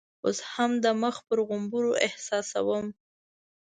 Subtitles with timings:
[0.25, 2.85] اوس هم د مخ پر غومبرو احساسوم.